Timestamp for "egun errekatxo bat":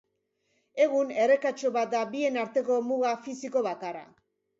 0.85-1.91